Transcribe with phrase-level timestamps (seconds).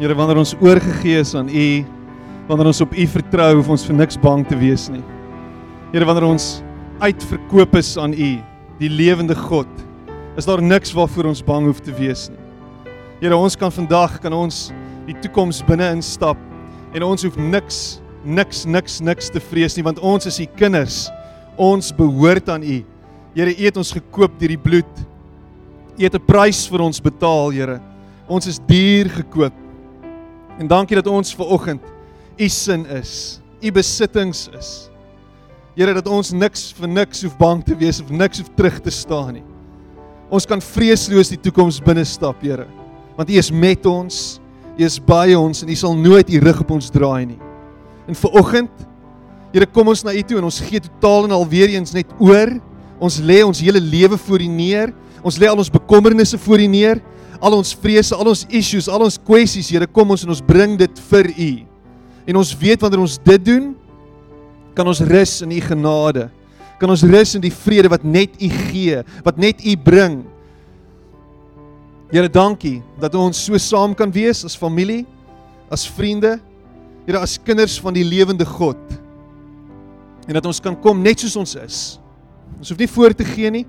[0.00, 1.64] Here, wanneer ons oorgegee is aan U,
[2.48, 5.02] wanneer ons op U vertrou, hoef ons vir niks bang te wees nie.
[5.92, 6.46] Here, wanneer ons
[7.04, 8.30] uitverkoop is aan U,
[8.80, 9.68] die lewende God,
[10.40, 12.40] is daar niks waarvoor ons bang hoef te wees nie.
[13.20, 14.70] Here, ons kan vandag kan ons
[15.04, 16.40] die toekoms binne instap
[16.96, 21.10] en ons hoef niks niks niks niks te vrees nie want ons is U kinders.
[21.60, 22.82] Ons behoort aan U.
[23.36, 25.08] Here, U het ons gekoop deur die bloed.
[25.92, 27.82] U het 'n prys vir ons betaal, Here.
[28.28, 29.59] Ons is duur gekoop.
[30.58, 31.82] En dankie dat ons ver oggend
[32.40, 34.88] u sin is, u besittings is.
[35.76, 38.92] Here dat ons niks vir niks hoef bang te wees of niks hoef terug te
[38.92, 39.44] staan nie.
[40.30, 42.66] Ons kan vreesloos die toekoms binne stap, Here.
[43.16, 44.40] Want u is met ons,
[44.78, 47.40] u is by ons en u sal nooit u rug op ons draai nie.
[48.08, 48.86] En ver oggend
[49.50, 52.52] Here kom ons na u toe en ons gee totaal en alweer eens net oor.
[53.02, 54.92] Ons lê ons hele lewe voor u neer.
[55.26, 57.00] Ons lê al ons bekommernisse voor u neer
[57.40, 60.76] al ons vrese, al ons issues, al ons kwessies, Here, kom ons en ons bring
[60.80, 61.52] dit vir U.
[62.28, 63.70] En ons weet wanneer ons dit doen,
[64.76, 66.28] kan ons rus in U genade.
[66.80, 70.20] Kan ons rus in die vrede wat net U gee, wat net U bring.
[72.10, 75.04] Here, dankie dat ons so saam kan wees as familie,
[75.72, 76.38] as vriende,
[77.06, 78.78] Here, as kinders van die lewende God.
[80.28, 81.78] En dat ons kan kom net soos ons is.
[82.60, 83.64] Ons hoef nie voor te gee nie.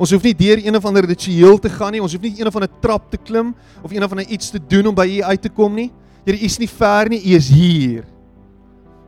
[0.00, 2.00] Ons hoef nie deur een of ander ritueel te gaan nie.
[2.00, 3.52] Ons hoef nie een of ander trap te klim
[3.84, 5.90] of een of ander iets te doen om by U uit te kom nie.
[6.24, 8.08] Here, U is nie ver nie, U is hier.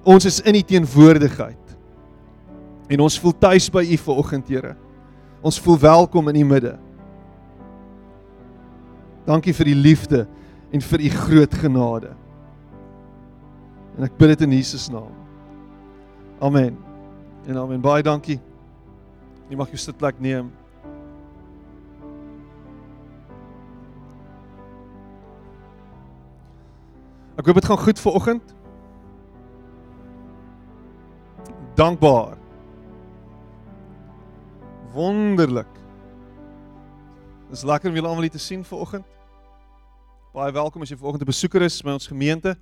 [0.05, 1.77] Ons is in U teenwoordigheid.
[2.93, 4.77] En ons voel tuis by U vanoggend, Here.
[5.41, 6.77] Ons voel welkom in U midde.
[9.25, 10.27] Dankie vir U liefde
[10.73, 12.17] en vir U groot genade.
[13.97, 15.13] En ek bid dit in Jesus naam.
[16.43, 16.77] Amen.
[17.49, 17.81] En amen.
[17.81, 18.41] Baie dankie.
[19.49, 20.51] Jy mag jou sitplek neem.
[27.43, 28.51] Ek hoop dit gaan goed vir oggend.
[31.75, 32.37] Dankbaar.
[34.95, 35.81] Wonderlik.
[37.51, 39.19] Dis lekker om julle almal hier te sien vir oggend.
[40.31, 42.55] Baie welkom as jy ver oggend 'n besoeker is by ons gemeente.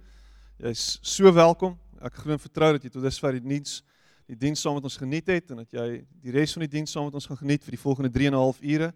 [0.57, 1.77] Jy's so welkom.
[2.01, 3.83] Ek glo en vertrou dat jy tot dusver die diens
[4.27, 6.91] die diens saam met ons geniet het en dat jy die res van die diens
[6.91, 8.95] saam met ons gaan geniet vir die volgende 3 en 'n half ure.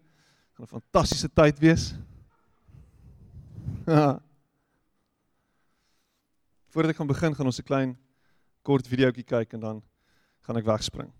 [0.56, 1.94] Gaan 'n fantastiese tyd wees.
[6.74, 7.90] Voordat ek gaan begin, gaan ons 'n klein
[8.66, 9.82] kort videoetjie kyk en dan
[10.42, 11.12] gaan ek wegspring.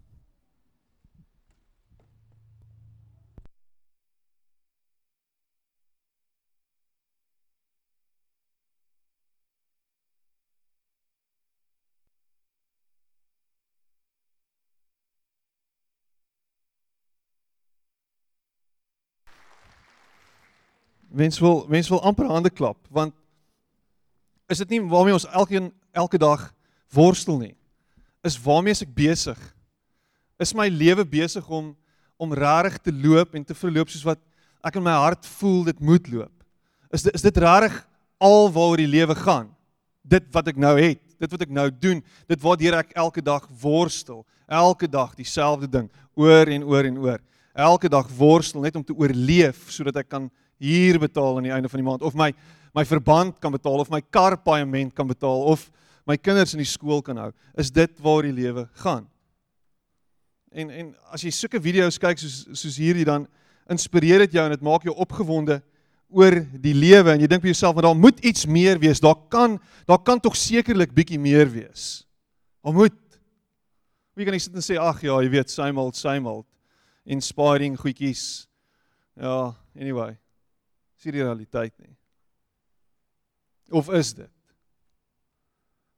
[21.15, 23.15] Mens wil mens wil amper hande klap want
[24.51, 26.49] is dit nie waarmee ons elkeen elke dag
[26.95, 27.55] worstel nie.
[28.25, 29.39] Is waarmee ek besig?
[30.41, 31.75] Is my lewe besig om
[32.17, 34.21] om regtig te loop en te verloop soos wat
[34.65, 36.33] ek in my hart voel dit moet loop?
[36.95, 37.81] Is dit is dit regtig
[38.23, 39.51] al waaroor die lewe gaan?
[40.05, 43.47] Dit wat ek nou het, dit wat ek nou doen, dit waardeur ek elke dag
[43.61, 47.21] worstel, elke dag dieselfde ding oor en oor en oor.
[47.55, 50.29] Elke dag worstel net om te oorleef sodat ek kan
[50.63, 52.31] huur betaal aan die einde van die maand of my
[52.75, 55.71] my verband kan betaal of my kar paaiement kan betaal of
[56.07, 57.31] my kinders in die skool kan hou.
[57.59, 59.07] Is dit waar die lewe gaan?
[60.55, 63.29] En en as jy sulke video's kyk soos soos hierdie dan
[63.71, 65.61] inspireer dit jou en dit maak jou opgewonde
[66.15, 69.03] oor die lewe en jy dink vir jouself maar daar moet iets meer wees.
[69.03, 69.57] Daar kan
[69.89, 72.05] daar kan tog sekerlik bietjie meer wees.
[72.65, 73.01] Daar moet
[74.15, 76.47] Wie kan ek sit en sê ag ja, jy weet, same old
[77.05, 78.47] inspiring goedjies.
[79.19, 80.17] Ja, anyway.
[80.97, 81.93] Dis die realiteit nie.
[83.71, 84.31] Of is dit?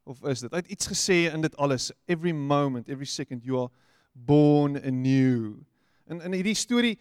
[0.07, 0.51] Of is dit?
[0.51, 1.91] Hy het iets gesê in dit alles.
[2.07, 3.71] Every moment, every second you are
[4.13, 5.57] born anew.
[6.07, 6.95] En in hierdie storie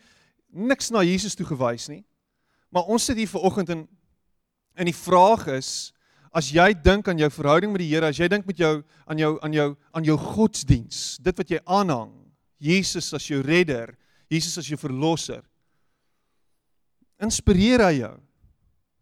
[0.49, 2.01] niks na Jesus toe gewys nie.
[2.73, 3.85] Maar ons sit hier ver oggend en
[4.75, 5.93] en die vraag is
[6.35, 9.21] as jy dink aan jou verhouding met die Here, as jy dink met jou aan
[9.21, 12.11] jou aan jou aan jou godsdiens, dit wat jy aanhang,
[12.59, 13.93] Jesus as jou redder,
[14.27, 15.45] Jesus as jou verlosser.
[17.23, 18.15] Inspireer hy jou?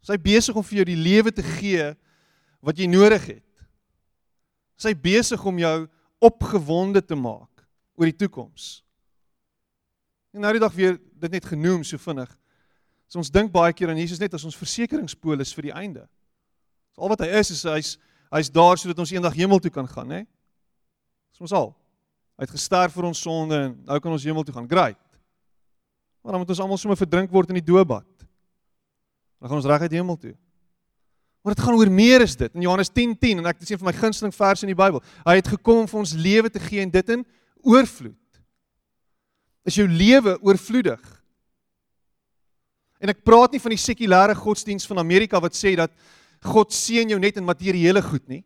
[0.04, 1.94] Is hy besig om vir jou die lewe te gee
[2.60, 3.66] wat jy nodig het?
[4.76, 5.76] Is hy besig om jou
[6.24, 7.64] opgewonde te maak
[7.96, 8.82] oor die toekoms?
[10.36, 12.28] En nou die dag weer dit net genoem so vinnig.
[13.08, 16.04] So ons dink baie keer aan Jesus net as ons versekeringspolis vir die einde.
[16.92, 17.94] So al wat hy is is hy's
[18.34, 20.24] hy's daar sodat ons eendag hemel toe kan gaan, hè?
[21.32, 21.70] Dis ons al.
[22.34, 24.68] Hy het gesterf vir ons sonde en nou kan ons hemel toe gaan.
[24.68, 25.00] Great.
[26.20, 28.08] Maar dan moet ons almal sommer verdrink word in die doopbad.
[29.44, 30.32] Dan gaan ons reguit hemel toe.
[31.44, 32.54] Maar dit gaan oor meer as dit.
[32.54, 35.02] In Johannes 10:10 10, en ek dis een van my gunsteling verse in die Bybel.
[35.26, 37.26] Hy het gekom om vir ons lewe te gee en dit in
[37.60, 38.40] oorvloed.
[39.68, 41.02] Is jou lewe oorvloedig?
[43.04, 45.92] En ek praat nie van die sekulêre godsdiens van Amerika wat sê dat
[46.40, 48.40] God seën jou net in materiële goed nie.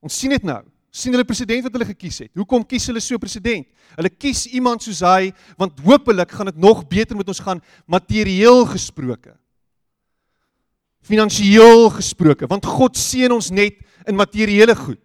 [0.00, 0.62] Ons sien dit nou.
[0.92, 2.30] sien hulle president wat hulle gekies het.
[2.36, 3.66] Hoekom kies hulle so 'n president?
[3.96, 8.66] Hulle kies iemand soos hy want hopelik gaan dit nog beter met ons gaan materieel
[8.66, 9.41] gesproke.
[11.02, 15.00] Finansieel gesproke, want God seën ons net in materiële goed.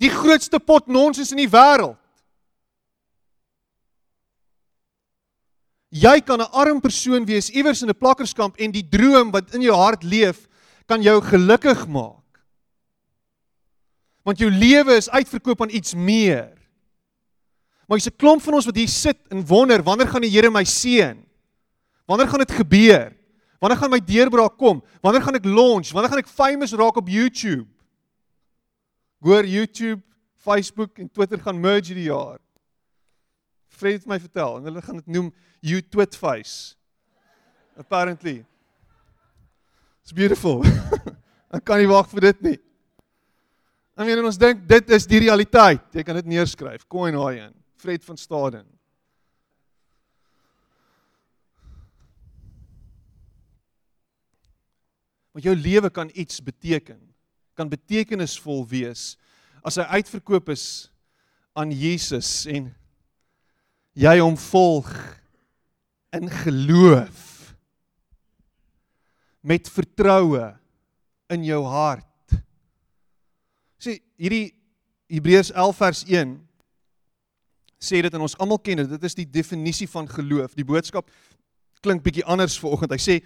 [0.00, 1.98] Die grootste pot nonsens in die wêreld.
[5.90, 9.60] Jy kan 'n arm persoon wees iewers in 'n plakkerskamp en die droom wat in
[9.60, 10.48] jou hart leef
[10.86, 12.40] kan jou gelukkig maak.
[14.22, 16.56] Want jou lewe is uitverkoop aan iets meer.
[17.86, 20.50] Maar jy's 'n klomp van ons wat hier sit en wonder, wanneer gaan die Here
[20.50, 21.26] my seën?
[22.06, 23.19] Wanneer gaan dit gebeur?
[23.60, 24.80] Wanneer gaan my deurbraak kom?
[25.04, 25.92] Wanneer gaan ek launch?
[25.92, 27.68] Wanneer gaan ek famous raak op YouTube?
[29.20, 30.00] Hoor YouTube,
[30.40, 32.38] Facebook en Twitter gaan merge hierdie jaar.
[33.68, 35.28] Fred het my vertel en hulle gaan dit noem
[35.60, 36.72] you twit face.
[37.76, 38.40] Apparently.
[40.00, 40.64] It's beautiful.
[41.56, 42.58] ek kan nie wag vir dit nie.
[44.00, 45.84] I mean, ons dink dit is die realiteit.
[45.92, 46.86] Jy kan dit neerskryf.
[46.88, 48.64] Coin Hayen, Fred van Staden.
[55.40, 56.98] Want jou lewe kan iets beteken.
[57.56, 59.16] Kan betekenisvol wees
[59.64, 60.64] as hy uitverkoop is
[61.56, 62.66] aan Jesus en
[63.96, 64.90] jy hom volg
[66.16, 67.54] in geloof
[69.40, 70.44] met vertroue
[71.32, 72.36] in jou hart.
[73.80, 74.52] Sê hierdie
[75.08, 76.36] Hebreërs 11 vers 1
[77.80, 78.92] sê dit en ons almal ken dit.
[78.92, 80.52] Dit is die definisie van geloof.
[80.52, 81.08] Die boodskap
[81.80, 82.92] klink bietjie anders vanoggend.
[82.92, 83.20] Hy sê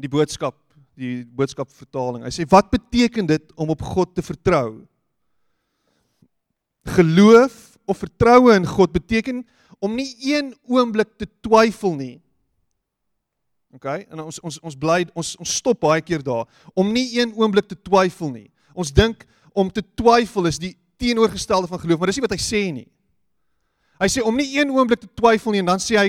[0.00, 0.63] die boodskap,
[0.98, 2.24] die boodskap vertaling.
[2.24, 4.84] Hy sê wat beteken dit om op God te vertrou?
[6.94, 9.42] Geloof of vertroue in God beteken
[9.82, 12.16] om nie een oomblik te twyfel nie.
[13.74, 13.86] OK?
[14.08, 16.46] En ons ons ons bly ons ons stop baie keer daar
[16.78, 18.48] om nie een oomblik te twyfel nie.
[18.74, 22.42] Ons dink om te twyfel is die teenoorgestelde van geloof, maar dis nie wat hy
[22.42, 22.86] sê nie.
[24.00, 26.08] Hy sê om nie een oomblik te twyfel nie en dan sê hy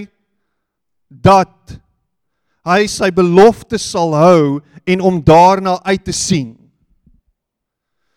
[1.09, 1.75] dat
[2.65, 6.53] hy sy belofte sal hou en om daarna uit te sien.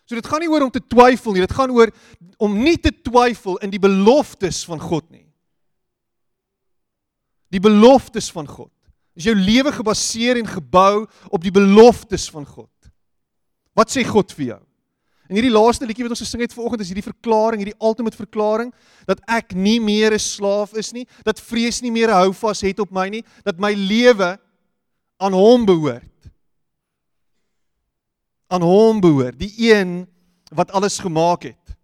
[0.09, 1.91] So dit gaan nie oor om te twyfel nie, dit gaan oor
[2.41, 5.27] om nie te twyfel in die beloftes van God nie.
[7.53, 8.71] Die beloftes van God.
[9.17, 12.71] Is jou lewe gebaseer en gebou op die beloftes van God?
[13.77, 14.61] Wat sê God vir jou?
[15.29, 18.71] En hierdie laaste liedjie wat ons gesing het vanoggend is hierdie verklaring, hierdie ultimate verklaring
[19.05, 22.79] dat ek nie meer 'n slaaf is nie, dat vrees nie meer 'n houvas het
[22.79, 24.39] op my nie, dat my lewe
[25.19, 26.31] aan Hom behoort.
[28.49, 30.07] Aan Hom behoort, die een
[30.51, 31.77] wat alles gemaak het.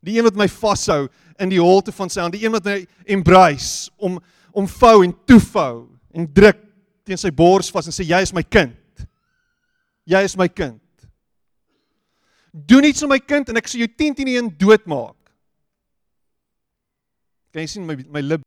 [0.00, 1.08] Die een wat my vashou
[1.38, 4.20] in die holte van sy hand, die een wat my embrace om
[4.52, 6.62] omvou en toevou en druk
[7.04, 8.76] teen sy bors vas en sê jy is my kind.
[10.06, 10.80] Jy is my kind.
[12.64, 15.16] Doen iets aan my kind en ek sal jou 10 teen 1 doodmaak.
[17.52, 18.46] Kan jy sien my my lip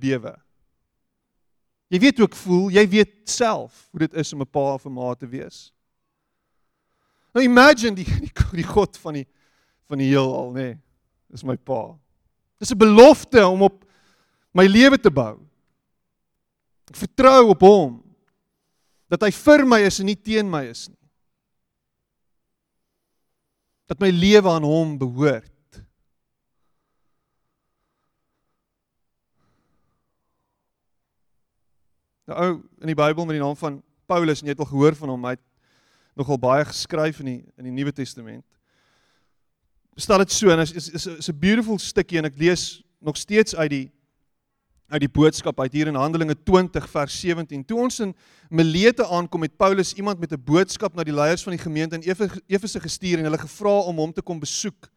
[0.00, 0.32] bewe.
[1.92, 4.86] Jy weet hoe ek voel, jy weet self hoe dit is om 'n pa of
[4.86, 5.72] 'n ma te wees.
[7.34, 9.28] Nou imagine die die, die God van die
[9.88, 10.72] van die heelal, nê.
[10.72, 10.78] Nee,
[11.28, 11.98] dis my pa.
[12.58, 13.84] Dis 'n belofte om op
[14.52, 15.51] my lewe te bou.
[16.92, 17.94] Ek vertrou op hom
[19.12, 20.98] dat hy vir my is en nie teen my is nie.
[23.88, 25.48] Dat my lewe aan hom behoort.
[32.28, 34.96] Nou ou in die Bybel met die naam van Paulus en jy het al gehoor
[34.96, 35.44] van hom, hy het
[36.16, 38.44] nogal baie geskryf in die in die Nuwe Testament
[40.00, 43.54] stel dit so en is is is, 'n beautiful stukkie en ek lees nog steeds
[43.54, 43.92] uit die
[44.92, 47.64] uit die boodskap uit hier in Handelinge 20 vers 17.
[47.64, 48.10] Toe ons in
[48.52, 52.04] Milete aankom met Paulus iemand met 'n boodskap na die leiers van die gemeente in
[52.46, 54.90] Efese gestuur en hulle gevra om hom te kom besoek.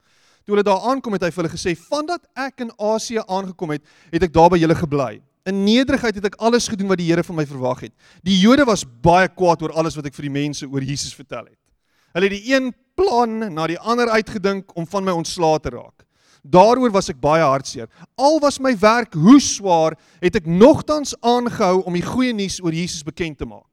[0.43, 3.81] Toe hulle daar aankom het hy vir hulle gesê: "Vandat ek in Asië aangekom het,
[4.11, 5.21] het ek daar by julle gebly.
[5.45, 8.65] In nederigheid het ek alles gedoen wat die Here van my verwag het." Die Jode
[8.65, 11.59] was baie kwaad oor alles wat ek vir die mense oor Jesus vertel het.
[12.13, 16.04] Hulle het die een plan na die ander uitgedink om van my ontslae te raak.
[16.45, 17.87] Daaroor was ek baie hartseer.
[18.21, 22.75] Al was my werk hoe swaar, het ek nogtans aangehou om die goeie nuus oor
[22.75, 23.69] Jesus bekend te maak.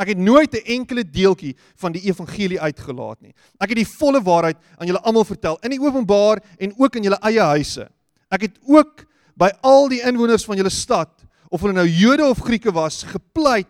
[0.00, 3.34] Ek het nooit 'n enkele deeltjie van die evangelie uitgelaat nie.
[3.60, 7.02] Ek het die volle waarheid aan julle almal vertel in die openbaar en ook in
[7.02, 7.88] julle eie huise.
[8.30, 9.04] Ek het ook
[9.36, 11.10] by al die inwoners van julle stad,
[11.50, 13.66] of hulle nou Jode of Grieke was, gepleit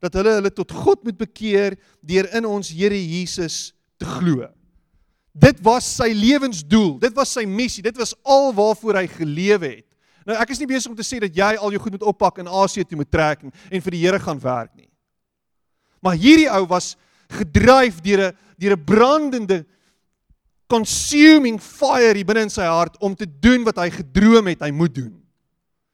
[0.00, 4.48] dat hulle hulle tot God moet bekeer deur in ons Here Jesus te glo.
[5.32, 9.86] Dit was sy lewensdoel, dit was sy missie, dit was al waarvoor hy gelewe het.
[10.28, 12.40] Nou ek is nie besig om te sê dat jy al jou goed moet oppak
[12.42, 14.88] en Asië toe moet trek en, en vir die Here gaan werk nie.
[16.04, 16.96] Maar hierdie ou was
[17.32, 19.64] gedryf deur 'n deur 'n brandende
[20.68, 24.70] consuming fire hier binne in sy hart om te doen wat hy gedroom het hy
[24.70, 25.14] moet doen.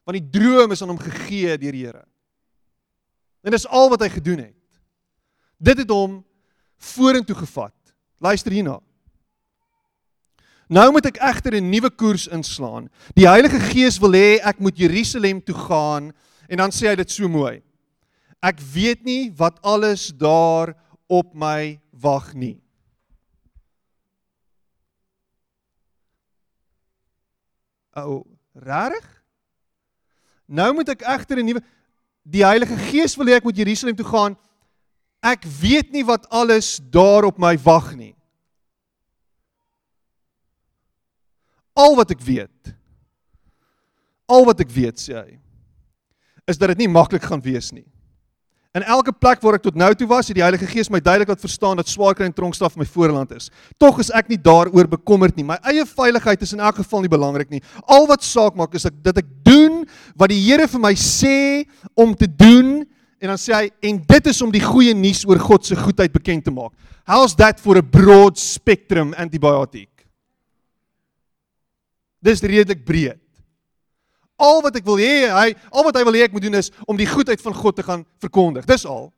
[0.04, 2.04] Want die droom is aan hom gegee deur die Here.
[3.44, 4.80] En dis al wat hy gedoen het.
[5.60, 6.24] Dit het hom
[6.76, 7.76] vorentoe gevat.
[8.18, 8.80] Luister hierna.
[10.68, 12.88] Nou moet ek egter 'n nuwe koers inslaan.
[13.14, 16.12] Die Heilige Gees wil hê ek moet Jerusalem toe gaan
[16.48, 17.62] en dan sê hy dit so mooi.
[18.42, 20.74] Ek weet nie wat alles daar
[21.06, 22.60] op my wag nie.
[27.96, 29.22] O, rarig?
[30.46, 31.62] Nou moet ek egter 'n nuwe
[32.22, 34.36] die Heilige Gees wil hê ek moet Jerusalem toe gaan.
[35.22, 38.14] Ek weet nie wat alles daar op my wag nie.
[41.74, 42.74] Al wat ek weet.
[44.30, 45.40] Al wat ek weet sê hy
[46.44, 47.86] is dat dit nie maklik gaan wees nie.
[48.74, 51.30] In elke plek waar ek tot nou toe was, het die Heilige Gees my duidelik
[51.30, 53.46] laat verstaan dat swaarkry en tronkstraf my voorland is.
[53.78, 55.46] Tog is ek nie daaroor bekommerd nie.
[55.46, 57.62] My eie veiligheid is in elk geval nie belangrik nie.
[57.86, 59.84] Al wat saak maak is ek, dat ek doen
[60.18, 61.62] wat die Here vir my sê
[61.94, 62.82] om te doen
[63.22, 66.12] en dan sê hy en dit is om die goeie nuus oor God se goedheid
[66.12, 66.74] bekend te maak.
[67.06, 69.93] How's that for a broad spectrum antibiotic?
[72.24, 73.20] Dis redelik breed.
[74.40, 76.72] Al wat ek wil hê, hy al wat hy wil hê ek moet doen is
[76.88, 78.66] om die goedheid van God te gaan verkondig.
[78.66, 79.12] Dis al.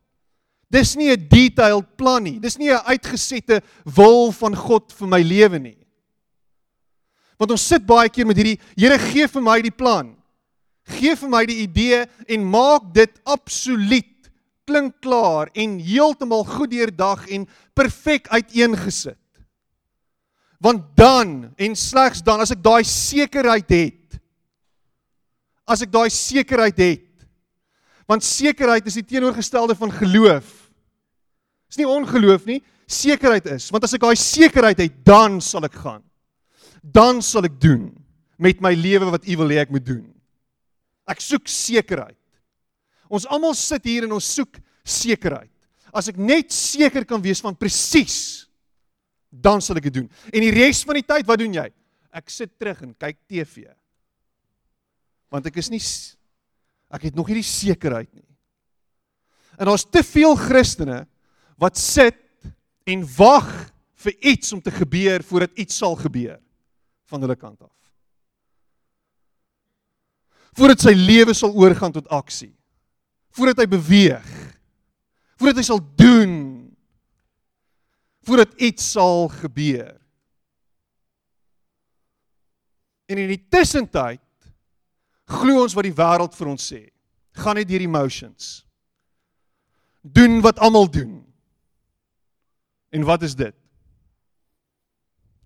[0.69, 2.39] Dis nie 'n detailed plan nie.
[2.41, 5.79] Dis nie 'n uitgesette wil van God vir my lewe nie.
[7.39, 10.17] Want ons sit baie keer met hierdie Here gee vir my die plan.
[10.87, 14.31] Gee vir my die idee en maak dit absoluut
[14.67, 19.19] klink klaar en heeltemal goed deurdag en perfek uiteengesit.
[20.63, 24.07] Want dan en slegs dan as ek daai sekerheid het
[25.67, 27.27] as ek daai sekerheid het.
[28.07, 30.47] Want sekerheid is die teenoorgestelde van geloof.
[31.67, 33.67] Dis nie ongeloof nie, sekerheid is.
[33.75, 36.05] Want as ek daai sekerheid het, dan sal ek gaan.
[36.81, 37.91] Dan sal ek doen
[38.39, 40.05] met my lewe wat U wil hê ek moet doen.
[41.11, 42.19] Ek soek sekerheid.
[43.11, 45.51] Ons almal sit hier en ons soek sekerheid.
[45.91, 48.46] As ek net seker kan wees van presies
[49.43, 50.11] dan sal ek dit doen.
[50.33, 51.67] En die res van die tyd, wat doen jy?
[52.17, 53.67] Ek sit terug en kyk TV
[55.33, 55.83] want ek is nie
[56.95, 58.25] ek het nog nie die sekerheid nie.
[59.59, 61.03] En daar's te veel Christene
[61.61, 62.21] wat sit
[62.87, 63.49] en wag
[64.05, 66.39] vir iets om te gebeur voordat iets sal gebeur
[67.11, 67.73] van hulle kant af.
[70.57, 72.53] Voordat sy lewe sal oorgaan tot aksie.
[73.37, 74.29] Voordat hy beweeg.
[75.37, 76.37] Voordat hy sal doen.
[78.27, 79.95] Voordat iets sal gebeur.
[83.07, 84.23] En in die tussentyd
[85.31, 86.83] glo ons wat die wêreld vir ons sê.
[87.39, 88.65] Gaan net deur emotions.
[90.03, 91.21] Doen wat almal doen.
[92.95, 93.55] En wat is dit?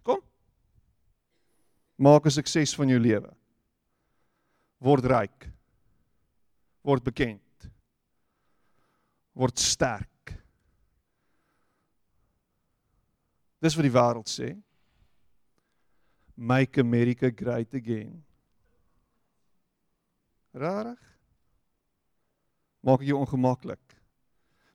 [0.07, 0.21] Kom.
[1.97, 3.31] Maak 'n sukses van jou lewe.
[4.79, 5.49] Word ryk.
[6.83, 7.69] Word bekend.
[9.33, 10.20] Word sterk.
[13.61, 14.55] Dis wat die wêreld sê.
[16.35, 18.23] Make America great again.
[20.57, 21.01] Rarig?
[22.81, 23.83] Maak jou ongemaklik.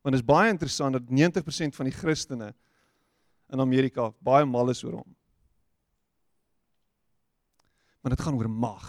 [0.05, 2.51] Want dit is baie interessant dat 90% van die Christene
[3.49, 5.15] in Amerika baie mal is oor hom.
[8.01, 8.85] Maar dit gaan oor mag.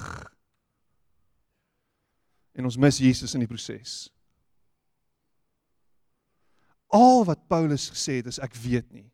[2.52, 4.10] En ons mis Jesus in die proses.
[6.92, 9.08] Al wat Paulus gesê het is ek weet nie.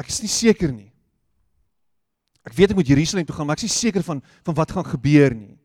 [0.00, 0.88] Ek is nie seker nie.
[2.46, 4.72] Ek weet ek moet Jerusalem toe gaan, maar ek is nie seker van van wat
[4.72, 5.60] gaan gebeur nie.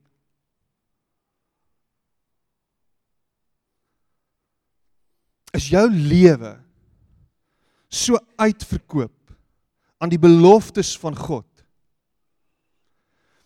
[5.55, 6.55] is jou lewe
[7.87, 9.35] so uitverkoop
[10.03, 11.47] aan die beloftes van God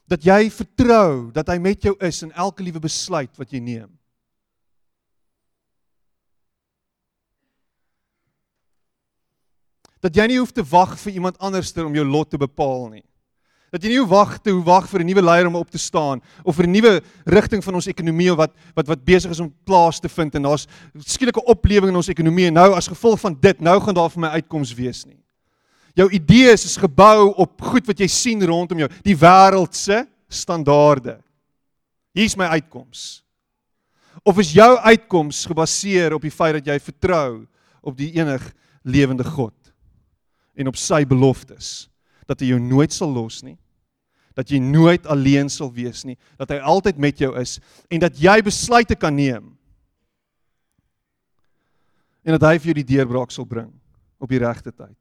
[0.10, 3.92] dat jy vertrou dat hy met jou is in elke liewe besluit wat jy neem.
[10.00, 13.04] Dat jy nie hoef te wag vir iemand anderster om jou lot te bepaal nie.
[13.70, 16.56] Dat jy nie wag te wag vir 'n nuwe leier om op te staan of
[16.56, 20.10] vir 'n nuwe rigting van ons ekonomie wat wat wat besig is om plaas te
[20.10, 20.68] vind en daar's
[21.06, 24.22] skielike oplewing in ons ekonomie en nou as gevolg van dit nou gaan daar vir
[24.22, 25.20] my uitkoms wees nie.
[25.96, 31.20] Jou idees is gebou op goed wat jy sien rondom jou, die wêreld se standaarde.
[32.14, 33.24] Hier's my uitkoms.
[34.24, 37.46] Of is jou uitkoms gebaseer op die feit dat jy vertrou
[37.82, 38.54] op die enig
[38.84, 39.59] lewende God
[40.60, 41.88] en op sy beloftes
[42.30, 43.58] dat hy jou nooit sal los nie,
[44.38, 47.58] dat jy nooit alleen sal wees nie, dat hy altyd met jou is
[47.90, 49.56] en dat jy besluite kan neem
[52.28, 53.72] en dat hy vir jou die deurbraak sal bring
[54.20, 54.98] op die regte tyd.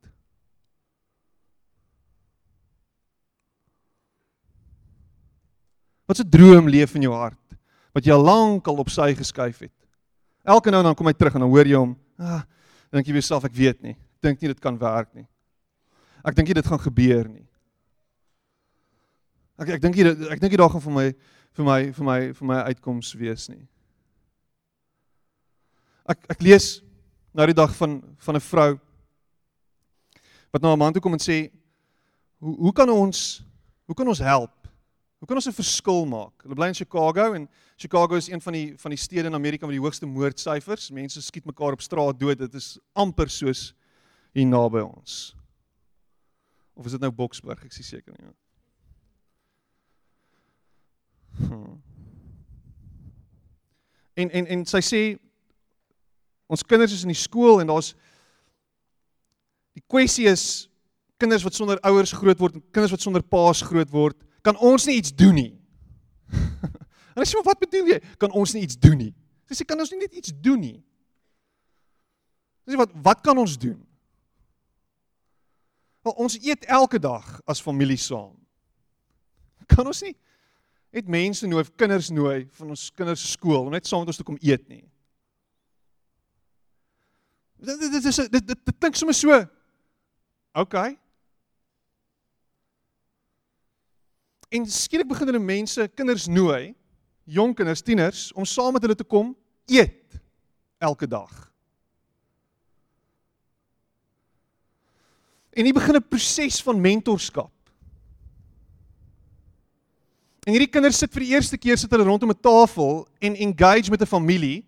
[6.09, 7.37] Wat 'n droom leef in jou hart
[7.93, 9.75] wat jy al lank al op sy geskuif het.
[10.45, 12.43] Elke nou en dan kom hy terug en dan hoor jy hom, ah,
[12.93, 13.97] dink jy jouself ek weet nie.
[14.23, 15.27] Dink nie dit kan werk nie.
[16.29, 17.47] Ek dink nie dit gaan gebeur nie.
[19.59, 21.07] Ek ek dink nie ek dink nie daar gaan vir my
[21.57, 23.65] vir my vir my vir my uitkoms wees nie.
[26.09, 26.69] Ek ek lees
[27.33, 28.71] nou die dag van van 'n vrou
[30.53, 31.51] wat na 'n man toe kom en sê
[32.39, 33.43] hoe hoe kan ons
[33.87, 34.55] hoe kan ons help?
[35.19, 36.43] Hoe kan ons 'n verskil maak?
[36.43, 39.67] Hulle bly in Chicago en Chicago is een van die van die stede in Amerika
[39.67, 40.91] met die hoogste moordsyfers.
[40.91, 42.39] Mense skiet mekaar op straat dood.
[42.39, 43.75] Dit is amper soos
[44.33, 45.38] hier naby ons.
[46.79, 47.65] Of is dit nou Boksburg?
[47.67, 48.29] Ek is seker nie.
[51.39, 51.81] Hmm.
[54.15, 55.01] En en en sy sê
[56.47, 57.93] ons kinders is in die skool en daar's
[59.75, 60.45] die kwessie is
[61.19, 64.15] kinders wat sonder ouers groot word en kinders wat sonder paas groot word,
[64.47, 65.51] kan ons nie iets doen nie.
[67.15, 67.99] en as jy wat bedoel jy?
[68.23, 69.13] Kan ons nie iets doen nie?
[69.51, 70.79] Sy sê kan ons nie net iets doen nie?
[72.63, 73.83] Sy sê wat wat kan ons doen?
[76.09, 78.33] Wel ons eet elke dag as familie saam.
[79.69, 80.15] Kan ons nie
[80.97, 84.25] net mense nooi, kinders nooi van ons kinders skool om net saam met ons te
[84.25, 84.87] kom eet nie?
[87.61, 89.37] Dit dit is dit dit, dit klink sommer so.
[90.57, 90.79] OK.
[94.49, 96.73] En skielik begin hulle mense, kinders nooi,
[97.29, 99.35] jong kinders, tieners om saam met hulle te kom
[99.69, 100.17] eet
[100.81, 101.37] elke dag.
[105.59, 107.51] En hier begin 'n proses van mentorskap.
[110.47, 113.91] En hierdie kinders sit vir die eerste keer sit hulle rondom 'n tafel en engage
[113.91, 114.65] met 'n familie.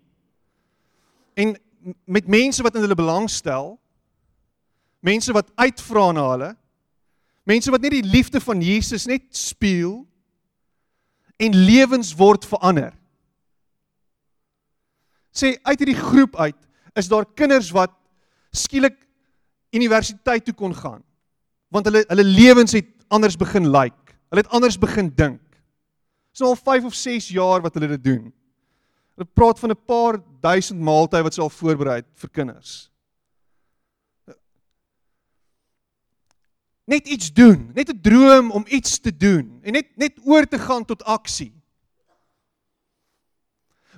[1.33, 1.55] En
[2.05, 3.79] met mense wat in hulle belangstel,
[4.99, 6.57] mense wat uitvra na hulle,
[7.43, 10.07] mense wat net die liefde van Jesus net speel
[11.37, 12.93] en lewens word verander.
[15.31, 17.91] Sê uit hierdie groep uit is daar kinders wat
[18.51, 19.07] skielik
[19.71, 21.03] universiteit toe kon gaan
[21.71, 23.95] want hulle hulle lewens het anders begin lyk.
[23.95, 24.15] Like.
[24.31, 25.41] Hulle het anders begin dink.
[26.31, 28.29] Dis nou al 5 of 6 jaar wat hulle dit doen.
[29.15, 32.91] Hulle praat van 'n paar duisend maaltye wat sy al voorberei het vir kinders.
[36.85, 40.59] Net iets doen, net 'n droom om iets te doen en net net oor te
[40.59, 41.53] gaan tot aksie.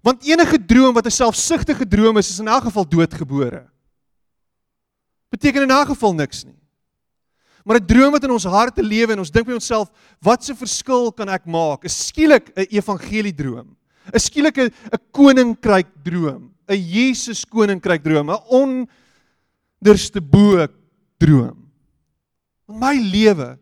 [0.01, 3.72] Want enige droom wat 'n selfsugtige droom is, is in elk geval doodgebore.
[5.34, 6.60] Beteken in elk geval niks nie.
[7.65, 9.89] Maar 'n droom wat in ons harte lewe en ons dink by onsself,
[10.22, 11.86] wat 'n verskil kan ek maak?
[11.86, 13.76] Is skielik 'n evangelie droom.
[14.12, 18.88] 'n skielike 'n koninkryk droom, 'n Jesus koninkryk droom, 'n
[19.82, 20.67] onderste bo
[21.17, 21.72] droom.
[22.67, 23.60] In my lewe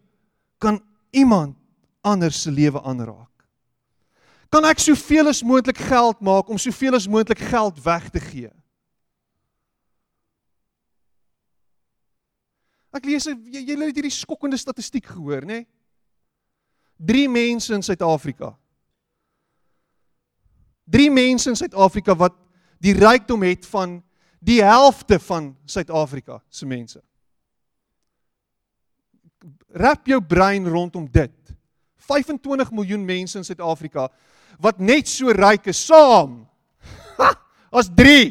[0.59, 0.81] kan
[1.11, 1.55] iemand
[2.01, 3.29] anders se lewe aanraak.
[4.49, 8.51] Kan ek soveel as moontlik geld maak om soveel as moontlik geld weg te gee?
[12.91, 15.61] Ek lees jy jy het hierdie skokkende statistiek gehoor, nê?
[15.61, 15.67] Nee?
[17.01, 18.55] 3 mense in Suid-Afrika
[20.91, 22.35] drie mense in Suid-Afrika wat
[22.83, 23.99] die rykdom het van
[24.43, 26.99] die helfte van Suid-Afrika se mense.
[29.71, 31.37] Rap jou brein rondom dit.
[32.01, 34.09] 25 miljoen mense in Suid-Afrika
[34.61, 36.41] wat net so ryk is saam.
[37.17, 37.31] Ha,
[37.79, 38.27] as 3.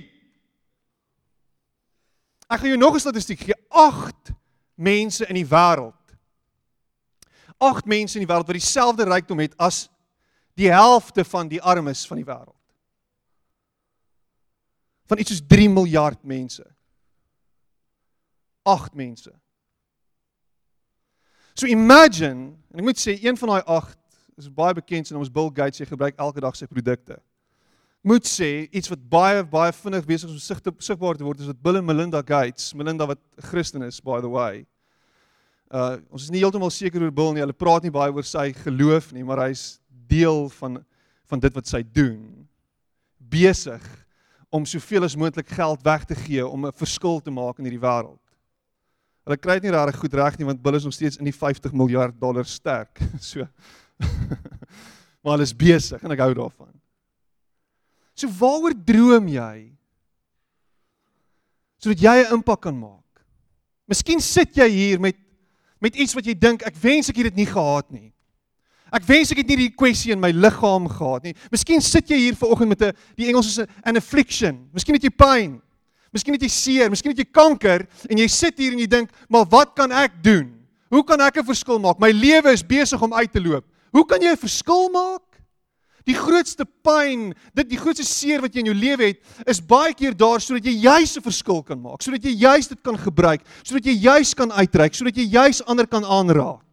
[2.51, 3.57] Ek gaan jou nog 'n statistiek gee.
[3.71, 4.35] 8
[4.81, 5.97] mense in die wêreld.
[7.61, 9.85] 8 mense in die wêreld wat dieselfde rykdom het as
[10.57, 12.57] die helfte van die armes van die wêreld.
[15.11, 16.65] Van iets soos 3 miljard mense.
[18.63, 19.33] 8 mense.
[21.55, 23.99] So imagine, en ek moet sê een van daai 8
[24.41, 27.19] is baie bekend en ons Bill Gates hy gebruik elke dag sy produkte.
[28.01, 31.63] Moet sê iets wat baie baie vinnig besig is om sigbaar te word is wat
[31.63, 34.65] Bill en Melinda Gates, Melinda wat Christen is by the way.
[35.69, 37.45] Uh ons is nie heeltemal seker oor Bill nie.
[37.45, 40.81] Hulle praat nie baie oor sy geloof nie, maar hy's deel van
[41.31, 42.49] van dit wat sy doen
[43.31, 43.85] besig
[44.51, 47.85] om soveel as moontlik geld weg te gee om 'n verskil te maak in hierdie
[47.85, 48.25] wêreld.
[49.29, 51.37] Hulle kry dit nie regtig goed reg nie want Bill is nog steeds in die
[51.37, 52.99] 50 miljard dollar sterk.
[53.21, 53.47] So.
[55.23, 56.73] maar hulle is besig en ek hou daarvan.
[58.21, 59.71] So waaroor droom jy?
[61.81, 63.25] Sodat jy 'n impak kan maak.
[63.89, 65.17] Miskien sit jy hier met
[65.81, 68.13] met iets wat jy dink ek wens ek het dit nie gehad nie.
[68.93, 71.35] Ek wens ek het nie die kwessie in my liggaam gehad nie.
[71.51, 74.69] Miskien sit jy hier vanoggend met 'n die Engels is 'n affliction.
[74.75, 75.63] Miskien het jy pyn.
[76.13, 79.11] Miskien het jy seer, miskien het jy kanker en jy sit hier en jy dink,
[79.29, 80.67] "Maar wat kan ek doen?
[80.91, 81.99] Hoe kan ek 'n verskil maak?
[81.99, 85.30] My lewe is besig om uit te loop." Hoe kan jy 'n verskil maak?
[86.11, 89.21] Die grootste pyn, dit die grootste seer wat jy in jou lewe het,
[89.51, 92.83] is baie keer daar sodat jy juis 'n verskil kan maak, sodat jy juis dit
[92.83, 96.67] kan gebruik, sodat jy juis kan uitreik, sodat jy juis ander kan aanraak.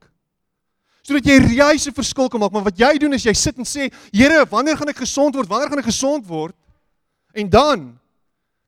[1.03, 3.65] Sodat jy juis 'n verskil kan maak, maar wat jy doen is jy sit en
[3.65, 5.47] sê, Here, wanneer gaan ek gesond word?
[5.47, 6.55] Wanneer gaan ek gesond word?
[7.33, 7.99] En dan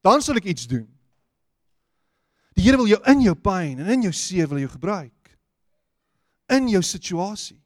[0.02, 0.88] dan sal ek iets doen.
[2.56, 5.12] Die Here wil jou in jou pyn en in jou seer wil jou gebruik.
[6.48, 7.60] In jou situasie.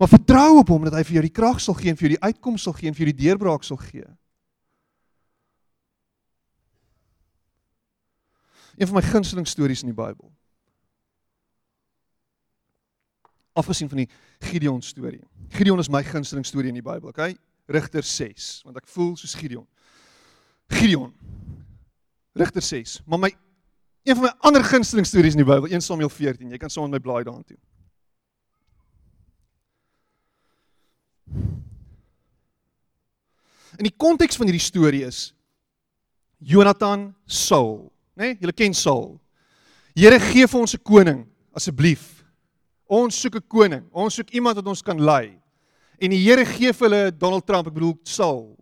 [0.00, 2.14] Maar vertrou op hom dat hy vir jou die krag sal gee en vir jou
[2.14, 4.06] die uitkoms sal gee en vir jou die deurbraak sal gee.
[8.80, 10.30] Een van my gunsteling stories in die Bybel.
[13.60, 14.08] Afgesien van die
[14.48, 15.20] Gideon storie.
[15.52, 17.36] Gideon is my gunsteling storie in die Bybel, okay?
[17.68, 19.68] Rigter 6, want ek voel soos Gideon.
[20.80, 21.12] Gideon.
[22.40, 23.02] Rigter 6.
[23.04, 23.36] Maar my
[24.08, 26.48] een van my ander gunsteling stories in die Bybel, 1 Samuel 14.
[26.48, 27.60] Jy kan saam met my blaai daartoe.
[33.80, 35.30] In die konteks van hierdie storie is
[36.36, 38.34] Jonathan Saul, né?
[38.34, 38.38] Nee?
[38.42, 39.14] Julle ken Saul.
[39.96, 42.24] Here gee vir ons 'n koning asseblief.
[42.86, 43.84] Ons soek 'n koning.
[43.92, 45.40] Ons soek iemand wat ons kan lei.
[45.98, 48.56] En die Here gee vir hulle Donald Trump, ek bedoel Saul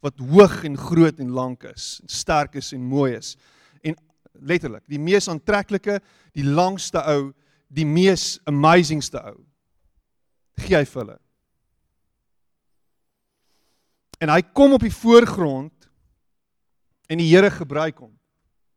[0.00, 3.36] wat hoog en groot en lank is, en sterk is en mooi is.
[3.82, 3.96] En
[4.32, 6.00] letterlik, die mees aantreklike,
[6.32, 7.32] die langste ou,
[7.68, 9.44] die mees amazingste ou.
[10.56, 11.18] Gee hy vir hulle.
[14.18, 15.88] En hy kom op die voorgrond
[17.08, 18.12] en die Here gebruik hom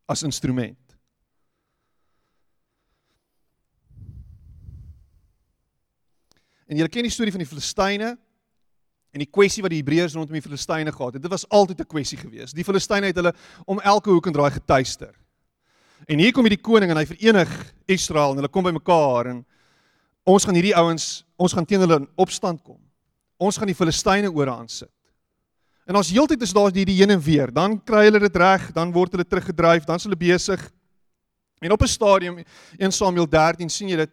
[0.06, 0.78] as instrument.
[6.72, 8.14] En julle ken die storie van die Filistyne
[9.12, 11.24] en die kwessie wat die Hebreërs rondom die Filistyne gehad het.
[11.26, 12.54] Dit was altyd 'n kwessie gewees.
[12.54, 13.34] Die Filistyne het hulle
[13.66, 15.14] om elke hoek en draai getuister.
[16.08, 19.46] En hier kom hierdie koning en hy verenig Israel en hulle kom bymekaar en
[20.24, 22.80] ons gaan hierdie ouens, ons gaan teen hulle in opstand kom.
[23.38, 24.92] Ons gaan die Filistyne oor aan sit.
[25.86, 27.52] En ons heeltyd is daar hierdie heen en weer.
[27.54, 30.62] Dan kry hulle dit reg, dan word hulle teruggedryf, dan is hulle besig.
[31.62, 32.44] En op 'n stadium
[32.78, 34.12] in Samuel 13 sien jy dit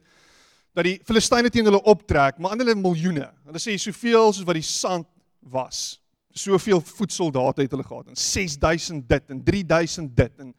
[0.74, 3.30] dat die Filistyne teen hulle optrek, maar aan hulle miljoene.
[3.44, 5.06] Hulle sê soveel soos wat die sand
[5.40, 6.00] was.
[6.32, 10.54] Soveel voetsoldate het hulle gehad en 6000 dit en 3000 dit en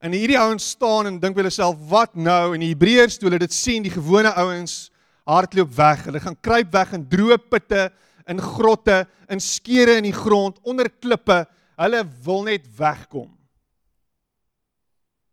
[0.00, 3.28] en hierdie ouens staan en dink by hulle self, "Wat nou?" En die Hebreërs toe
[3.28, 4.90] hulle dit sien, die gewone ouens
[5.26, 6.04] hardloop weg.
[6.04, 7.92] Hulle gaan kruip weg in droë putte
[8.28, 11.46] in grotte, in skeure in die grond, onder klippe.
[11.78, 13.30] Hulle wil net wegkom.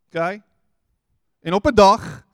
[0.09, 0.39] OK?
[1.45, 2.25] En op 'n dag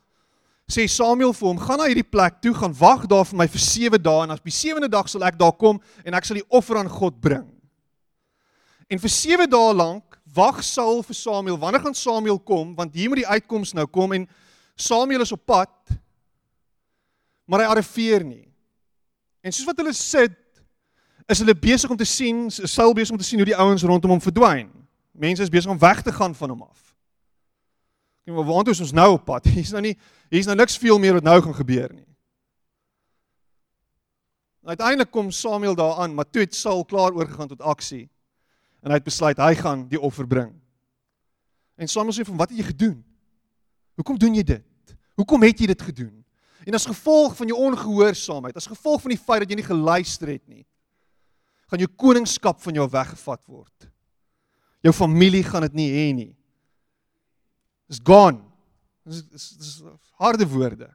[0.71, 3.59] sê Samuel vir hom: "Gaan na hierdie plek toe, gaan wag daar vir my vir
[3.59, 6.35] 7 dae en as op die 7de dag sal ek daar kom en ek sal
[6.35, 7.61] die offer aan God bring."
[8.87, 11.57] En vir 7 dae lank wag Saul vir Samuel.
[11.57, 12.75] Wanneer gaan Samuel kom?
[12.75, 14.29] Want hier moet die uitkoms nou kom en
[14.75, 15.69] Samuel is op pad.
[17.45, 18.47] Maar hy arriveer nie.
[19.41, 20.40] En soos wat hulle sit
[21.25, 24.15] is hulle besig om te sien, Saul besig om te sien hoe die ouens rondom
[24.15, 24.69] hom verdwyn.
[25.11, 26.79] Mense is besig om weg te gaan van hom af.
[28.25, 29.45] Kyk maar waar is ons nou op pad?
[29.55, 29.97] Hier's nou nie
[30.31, 32.07] hier's nou niks veel meer wat nou gaan gebeur nie.
[34.63, 38.05] Uiteindelik kom Samuel daaraan, maar toe het Saul klaar oorgegaan tot aksie.
[38.79, 40.53] En hy het besluit hy gaan die offer bring.
[41.75, 42.99] En Samuel sê van wat het jy gedoen?
[43.99, 44.95] Hoekom doen jy dit?
[45.19, 46.13] Hoekom het jy dit gedoen?
[46.63, 50.29] En as gevolg van jou ongehoorsaamheid, as gevolg van die feit dat jy nie geluister
[50.29, 50.63] het nie,
[51.71, 53.87] gaan jou koningskap van jou weggevat word.
[54.83, 56.31] Jou familie gaan dit nie hê nie.
[57.87, 58.41] It's gone.
[59.07, 59.23] Dis
[59.55, 59.77] dis
[60.19, 60.89] harde woorde.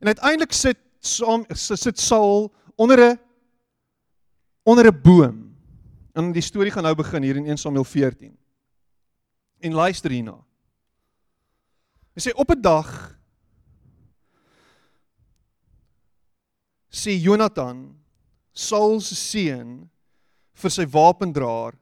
[0.00, 3.18] En uiteindelik sit saam sit Saul onder 'n
[4.64, 5.36] onder 'n boom.
[6.14, 8.38] En die storie gaan nou begin hier in 1 Samuel 14.
[9.60, 10.44] En luister hierna.
[12.14, 13.17] Hy sê op 'n dag
[16.90, 17.86] sê Jonathan,
[18.52, 19.88] Saul se seun
[20.58, 21.76] vir sy wapendraer,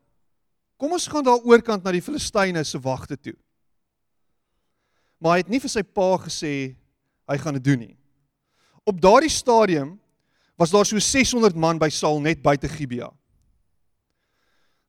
[0.76, 3.36] kom ons gaan daar oorkant na die Filistyne se wagte toe.
[5.22, 6.52] Maar hy het nie vir sy pa gesê
[7.26, 7.94] hy gaan dit doen nie.
[8.86, 9.96] Op daardie stadium
[10.60, 13.08] was daar so 600 man by Saul net buite Gibea.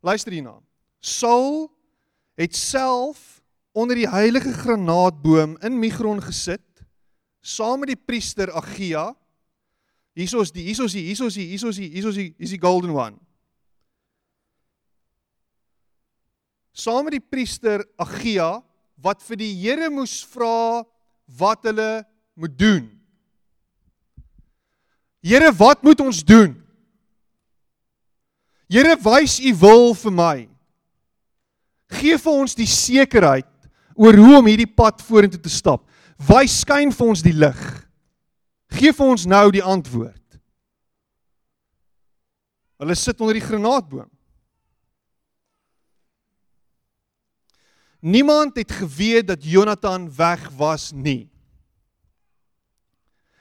[0.03, 0.59] Luister hierna.
[1.01, 1.67] Saul
[2.37, 3.41] het self
[3.77, 6.63] onder die heilige granaatboom in Migron gesit
[7.41, 9.11] saam met die priester Agia.
[10.17, 13.17] Hiersoos die hiersoos die hiersoos die hiersoos die hiersoos die is die golden one.
[16.77, 18.57] Saam met die priester Agia
[19.01, 20.85] wat vir die Here moes vra
[21.37, 22.05] wat hulle
[22.37, 22.85] moet doen.
[25.27, 26.53] Here, wat moet ons doen?
[28.71, 30.35] Here, wys u wil vir my.
[31.97, 33.49] Geef vir ons die sekerheid
[33.97, 35.83] oor hoe om hierdie pad vorentoe te stap.
[36.29, 37.61] Wys skyn vir ons die lig.
[38.77, 40.37] Geef vir ons nou die antwoord.
[42.77, 44.09] Hulle sit onder die granaatboom.
[48.05, 51.25] Niemand het geweet dat Jonathan weg was nie.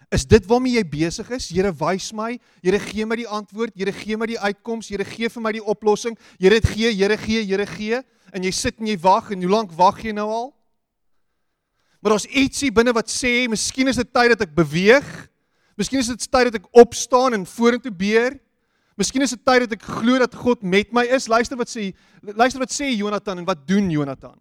[0.09, 1.51] Is dit waarmee jy besig is?
[1.53, 2.39] Here wys my.
[2.65, 3.75] Here gee my die antwoord.
[3.77, 4.89] Here gee my die uitkoms.
[4.89, 6.17] Here gee vir my die oplossing.
[6.41, 8.01] Here dit gee, Here gee, Here gee
[8.33, 10.49] en jy sit en jy wag en hoe lank wag jy nou al?
[12.01, 15.07] Maar daar's ietsie binne wat sê, miskien is dit tyd dat ek beweeg.
[15.77, 18.39] Miskien is dit tyd dat ek opstaan en vorentoe beer.
[18.97, 21.29] Miskien is dit tyd dat ek glo dat God met my is.
[21.29, 21.91] Luister wat sê
[22.23, 24.39] luister wat sê Jonathan en wat doen Jonathan?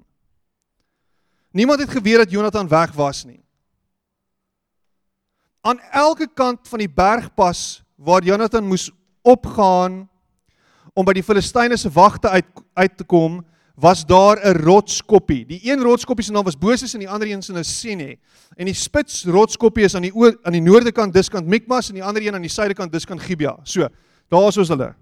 [1.55, 3.45] Niemand het geweet dat Jonathan weg was nie
[5.65, 8.91] aan elke kant van die bergpas waar Jonathan moes
[9.25, 10.03] opgaan
[10.93, 12.45] om by die Filistyne se wagte uit
[12.77, 13.39] uit te kom,
[13.75, 15.45] was daar 'n rotskoppie.
[15.45, 18.17] Die een rotskoppie se naam was Moses en die ander een se naam is Sine.
[18.55, 21.93] En die spits rotskoppie is aan die oor, aan die noorde kant diskant Mikmas en
[21.93, 23.57] die ander een aan die suide kant diskant Gibea.
[23.63, 23.87] So,
[24.29, 24.95] daar is ons hulle.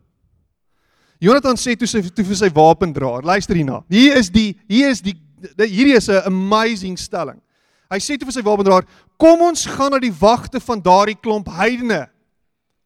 [1.19, 3.83] Jonathan sê toe sy toe vir sy wapendraer, luister hierna.
[3.87, 5.15] Hier is die hier is die
[5.57, 7.41] hierdie is 'n amazing stelling.
[7.89, 8.85] Hy sê toe vir sy wapendraer:
[9.17, 12.09] "Kom ons gaan na die wagte van daardie klomp heidene.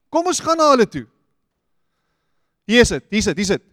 [0.09, 1.07] Kom ons gaan na hulle toe."
[2.65, 3.63] Hier is dit, hier is dit, hier is dit.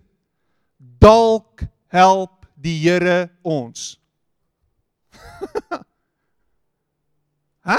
[1.00, 3.94] Dalk help die Here ons.
[7.68, 7.78] Hæ?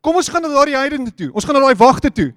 [0.00, 1.32] Kom ons gaan na daardie heidene toe.
[1.34, 2.30] Ons gaan na daai wagte toe.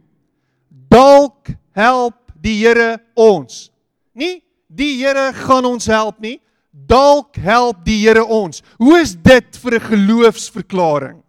[0.92, 3.70] Dalk help die Here ons.
[4.18, 4.42] Nie
[4.74, 6.40] die Here gaan ons help nie
[6.74, 8.64] dalk help die Here ons.
[8.82, 11.24] Hoe is dit vir 'n geloofsverklaring?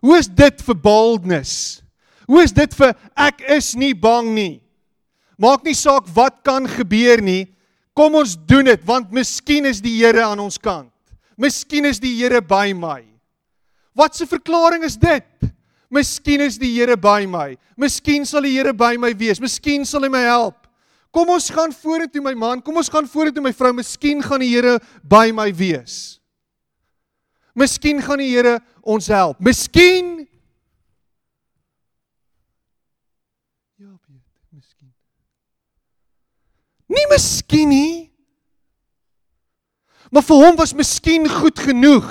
[0.00, 1.82] Hoe is dit vir boldness?
[2.26, 4.62] Hoe is dit vir ek is nie bang nie.
[5.38, 7.54] Maak nie saak wat kan gebeur nie.
[7.92, 10.92] Kom ons doen dit want miskien is die Here aan ons kant.
[11.36, 13.04] Miskien is die Here by my.
[13.94, 15.52] Wat 'n verklaring is dit?
[15.90, 17.56] Miskien is die Here by my.
[17.76, 19.40] Miskien sal die Here by my wees.
[19.40, 20.66] Miskien sal hy my help.
[21.12, 23.74] Kom ons gaan vorentoe my man, kom ons gaan vorentoe my vrou.
[23.76, 26.18] Miskien gaan die Here by my wees.
[27.54, 29.40] Miskien gaan die Here ons help.
[29.40, 30.28] Miskien
[33.76, 34.22] Ja, Piet,
[34.54, 34.94] miskien.
[36.92, 37.94] Nie miskien nie.
[40.12, 42.08] Maar vir hom was miskien goed genoeg.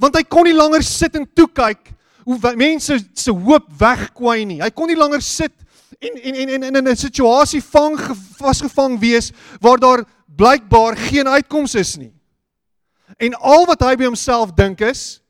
[0.00, 1.92] Want hy kon nie langer sit en toe kyk
[2.24, 4.62] hoe mense se hoop wegkwai nie.
[4.62, 5.52] Hy kon nie langer sit
[6.00, 7.98] en en en en in 'n situasie vang
[8.40, 12.14] vasgevang wees waar daar blykbaar geen uitkoms is nie.
[13.18, 15.20] En al wat hy by homself dink is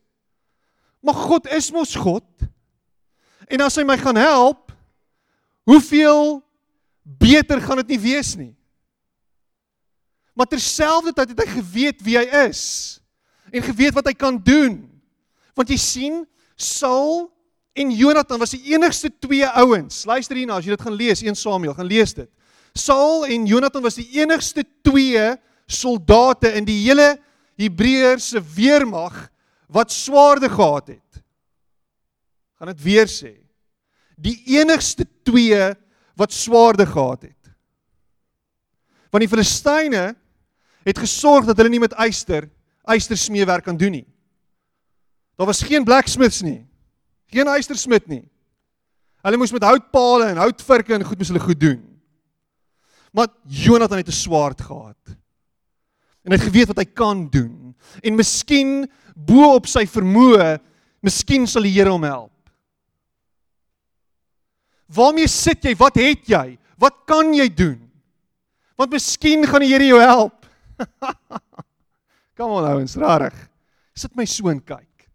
[1.05, 2.25] maar God is mos God.
[3.47, 4.71] En as hy my gaan help,
[5.69, 6.41] hoeveel
[7.05, 8.53] beter gaan dit nie wees nie.
[10.35, 12.63] Maar terselfdertyd het hy geweet wie hy is
[13.53, 14.81] en geweet wat hy kan doen.
[15.55, 16.15] Want jy sien,
[16.59, 17.29] Saul
[17.77, 20.01] en Jonathan was die enigste twee ouens.
[20.07, 22.27] Luister hierna as jy dit gaan lees 1 Samuel, gaan lees dit.
[22.75, 25.29] Saul en Jonathan was die enigste twee
[25.71, 27.13] soldate in die hele
[27.59, 29.15] Hebreëse weermag
[29.71, 31.23] wat swaarde gehad het.
[32.59, 33.33] Gaan dit weer sê.
[34.15, 35.71] Die enigste twee
[36.15, 37.51] wat swaarde gehad het.
[39.11, 40.15] Want die Filistyne
[40.83, 42.49] het gesorg dat hulle nie met yster
[42.93, 44.07] yster smeewerk kan doen nie.
[45.35, 46.65] Daar was geen blacksmiths nie.
[47.33, 48.23] Geen eystersmid nie.
[49.25, 51.81] Hulle moes met houtpale en houtvirke en goed moes hulle goed doen.
[53.15, 55.01] Maar Jonathan het 'n swaard gehad.
[56.23, 57.75] En hy het geweet wat hy kan doen.
[58.01, 60.59] En miskien bo op sy vermoë,
[60.99, 62.34] miskien sal die Here hom help.
[64.91, 65.73] Waarmee sit jy?
[65.79, 66.57] Wat het jy?
[66.81, 67.79] Wat kan jy doen?
[68.75, 70.45] Want miskien gaan die Here jou help.
[72.37, 73.35] Kom on ouens, rarig.
[73.95, 75.07] Sit my so en kyk.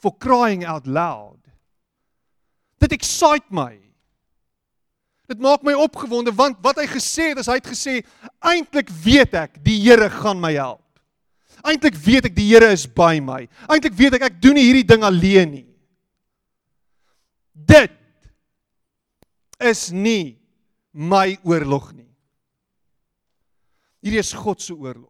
[0.00, 1.38] For crying out loud.
[2.82, 3.76] Dit excite my.
[5.30, 8.00] Dit maak my opgewonde want wat hy gesê het, is hy het gesê
[8.42, 10.82] eintlik weet ek die Here gaan my help.
[11.62, 13.44] Eintlik weet ek die Here is by my.
[13.70, 15.68] Eintlik weet ek ek doen nie hierdie ding alleen nie.
[17.52, 17.94] Dit
[19.68, 20.38] is nie
[20.92, 22.10] my oorlog nie.
[24.02, 25.08] Hierdie is God se oorlog.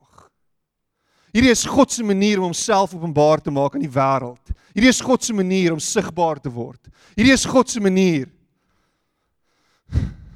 [1.32, 4.52] Hierdie is God se manier om homself openbaar te maak aan die wêreld.
[4.74, 6.90] Hierdie is God se manier om sigbaar te word.
[7.16, 8.28] Hierdie is God se manier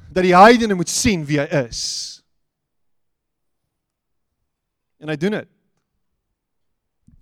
[0.09, 1.81] dat die heidene moet sien wie hy is.
[4.97, 5.51] En hy doen dit.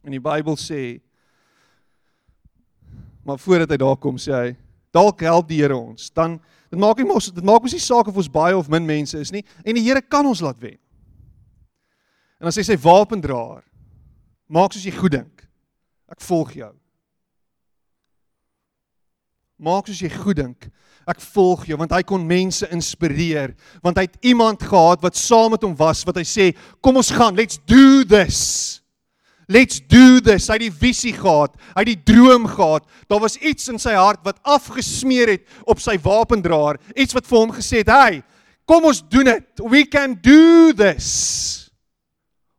[0.05, 0.83] En die Bybel sê
[3.25, 4.49] maar voordat hy daar kom sê hy
[4.95, 6.07] dalk help die Here ons.
[6.13, 6.37] Dan
[6.75, 9.17] dit maak nie mos dit maak mos nie saak of ons baie of min mense
[9.17, 10.77] is nie en die Here kan ons laat wen.
[12.39, 13.63] En dan sê sy wapendraer
[14.51, 15.45] maak soos jy goed dink.
[16.11, 16.71] Ek volg jou.
[19.57, 20.67] Maak soos jy goed dink.
[21.09, 25.55] Ek volg jou want hy kon mense inspireer want hy het iemand gehad wat saam
[25.55, 26.49] met hom was wat hy sê
[26.83, 28.81] kom ons gaan let's do this.
[29.47, 30.47] Let's do this.
[30.49, 32.85] Hy het die visie gehad, hy het die droom gehad.
[33.11, 37.39] Daar was iets in sy hart wat afgesmeer het op sy wapendraer, iets wat vir
[37.39, 38.23] hom gesê het, "Hey,
[38.65, 39.45] kom ons doen dit.
[39.61, 41.69] We can do this.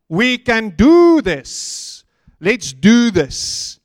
[0.08, 2.04] We can do this.
[2.40, 3.80] Let's do this."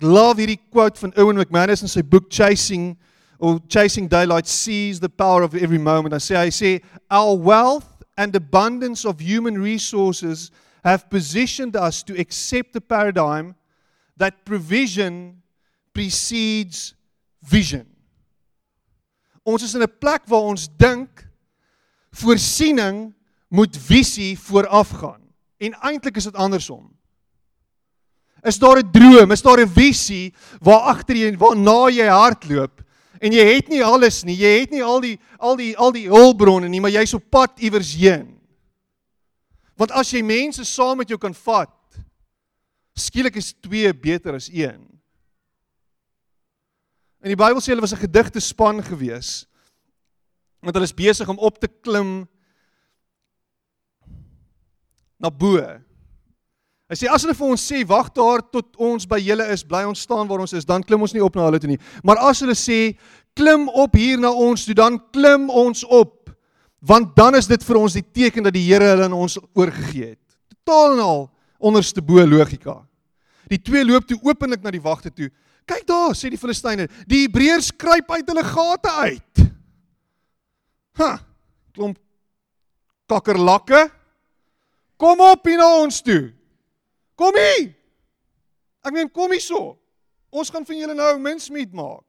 [0.00, 2.98] Love hierdie quote van Owen McManus in sy boek Chasing
[3.38, 6.14] or Chasing Daylight sees the power of every moment.
[6.14, 7.86] I say I say our wealth
[8.16, 10.50] and abundance of human resources
[10.84, 13.54] have positioned us to accept the paradigm
[14.16, 15.42] that provision
[15.94, 16.94] precedes
[17.42, 17.86] vision.
[19.44, 21.28] Ons is in 'n plek waar ons dink
[22.12, 23.14] voorsiening
[23.48, 25.20] moet visie voorafgaan.
[25.58, 26.92] En eintlik is dit andersom.
[28.42, 32.84] Is daar 'n droom, is daar 'n visie waar agter jy waarna jy hardloop
[33.20, 36.08] en jy het nie alles nie, jy het nie al die al die al die
[36.08, 38.33] hulpbronne nie, maar jy's op pad iewers heen.
[39.76, 41.72] Want as jy mense saam met jou kan vat,
[42.94, 44.78] skielik is 2 beter as 1.
[47.24, 49.46] In die Bybel sê hulle was 'n gedigte span gewees.
[50.60, 52.28] Want hulle is besig om op te klim
[55.18, 55.56] na bo.
[56.84, 59.84] Hy sê as hulle vir ons sê wag daar tot ons by julle is, bly
[59.88, 61.80] ons staan waar ons is, dan klim ons nie op na hulle toe nie.
[62.04, 62.98] Maar as hulle sê
[63.34, 66.23] klim op hier na ons toe, dan klim ons op
[66.84, 70.14] want dan is dit vir ons die teken dat die Here hulle aan ons oorgegee
[70.14, 70.36] het.
[70.52, 71.22] Totaal en al
[71.64, 72.82] onderste bo logika.
[73.48, 75.30] Die twee loop toe openlik na die wagte toe.
[75.64, 79.44] Kyk daar, sê die Filistyne, die Hebreërs kruip uit hulle gate uit.
[81.00, 81.12] Ha,
[81.72, 81.96] klomp
[83.10, 83.86] kakkerlakke.
[85.00, 86.32] Kom op hier na ons toe.
[87.18, 87.72] Kom hier.
[88.84, 89.74] Ek meen kom hierso.
[90.34, 92.04] Ons gaan van julle nou minsmeet maak.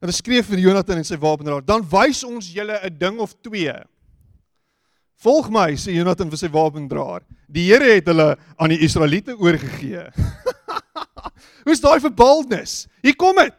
[0.00, 3.74] Hulle skreef vir Jonathan en sy wapendraer, dan wys ons julle 'n ding of twee.
[5.20, 7.20] Volg my, sê Jonathan vir sy wapendraer.
[7.46, 10.08] Die Here het hulle aan die Israeliete oorgegee.
[11.66, 12.86] Hoe's daai vir boldness?
[13.02, 13.54] Hier kom dit.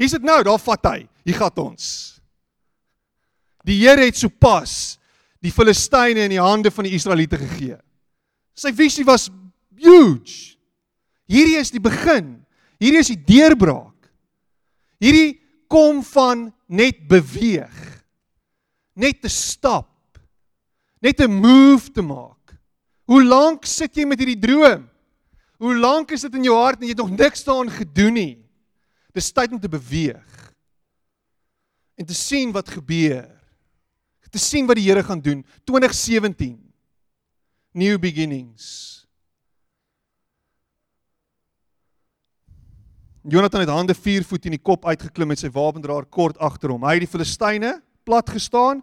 [0.00, 1.08] Hier's dit nou, daar vat hy.
[1.24, 2.20] Hier gaan ons.
[3.62, 4.96] Die Here het sopas
[5.42, 7.76] die Filistyne in die hande van die Israeliete gegee.
[8.56, 9.28] Sy visie was
[9.76, 10.56] huge.
[11.28, 12.38] Hierdie is die begin.
[12.80, 14.08] Hierdie is die deurbraak.
[15.02, 15.41] Hierdie
[15.72, 18.04] kom van net beweeg.
[18.92, 19.88] Net te stap.
[21.00, 22.60] Net 'n move te maak.
[23.04, 24.88] Hoe lank sit jy met hierdie droom?
[25.58, 28.38] Hoe lank is dit in jou hart en jy het nog niks daaraan gedoen nie?
[29.12, 30.54] Dis tyd om te beweeg.
[31.94, 33.28] En te sien wat gebeur.
[34.32, 36.72] Te sien wat die Here gaan doen 2017.
[37.72, 39.01] New beginnings.
[43.22, 46.82] Jonathan het hande 4 voet in die kop uitgeklim met sy wapendraer kort agter hom.
[46.82, 48.80] Hy het die Filistyne plat gestaan,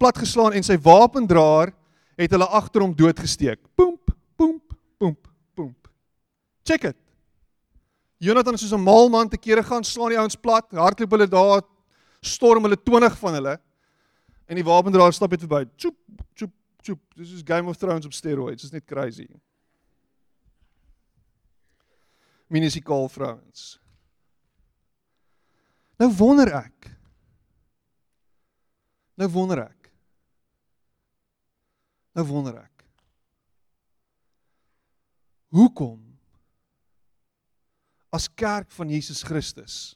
[0.00, 1.74] plat geslaan en sy wapendraer
[2.20, 3.60] het hulle agter hom doodgesteek.
[3.76, 5.90] Poemp, poemp, poemp, poemp.
[6.64, 6.96] Check it.
[8.20, 11.28] Jonathan is soos 'n mal man te kere gaan slaan die ouens plat, hardloop hulle
[11.28, 11.62] daar,
[12.22, 13.60] storm hulle 20 van hulle
[14.48, 15.64] en die wapendraer stap net verby.
[15.76, 15.96] Tjoep,
[16.34, 17.00] tjoep, tjoep.
[17.16, 18.62] This is Game of Thrones op steroids.
[18.62, 19.28] Dit is net crazy
[22.50, 23.78] munisikaal vrouens.
[26.00, 26.90] Nou wonder ek.
[29.20, 29.90] Nou wonder ek.
[32.16, 32.84] Nou wonder ek.
[35.54, 35.98] Hoekom
[38.10, 39.94] as kerk van Jesus Christus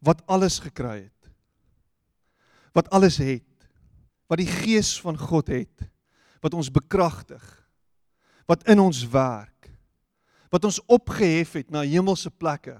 [0.00, 1.30] wat alles gekry het
[2.76, 3.46] wat alles het
[4.30, 5.86] wat die gees van God het
[6.40, 7.42] wat ons bekragtig
[8.50, 9.59] wat in ons werk
[10.50, 12.76] wat ons opgehef het na hemelse plekke.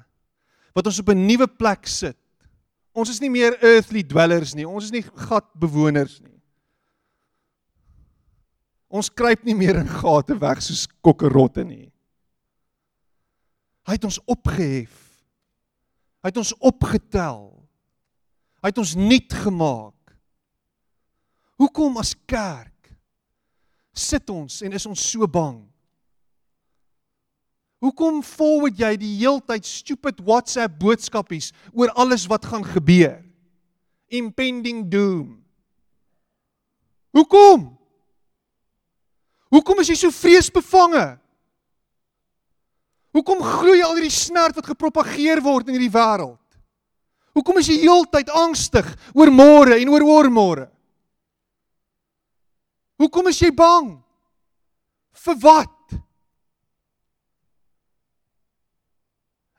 [0.74, 2.18] Wat ons op 'n nuwe plek sit.
[2.92, 4.66] Ons is nie meer earthly dwellers nie.
[4.66, 6.40] Ons is nie gatbewoners nie.
[8.90, 11.92] Ons kruip nie meer in gate weg soos kokkerotte nie.
[13.86, 14.90] Hy het ons opgehef.
[16.20, 17.68] Hy het ons opgetel.
[18.60, 20.16] Hy het ons nuut gemaak.
[21.60, 22.68] Hoekom as kerk
[23.92, 25.60] sit ons en is ons so bang?
[27.80, 33.22] Hoekom forward jy die heeltyd stupid WhatsApp boodskapies oor alles wat gaan gebeur?
[34.12, 35.38] Impending doom.
[37.16, 37.70] Hoekom?
[39.50, 41.06] Hoekom is jy so vreesbevange?
[43.16, 46.38] Hoekom glo jy al hierdie snert wat gepropageer word in hierdie wêreld?
[47.34, 50.68] Hoekom is jy heeltyd angstig oor môre en oor oormôre?
[53.00, 53.94] Hoekom is jy bang?
[55.24, 55.79] Vir wat?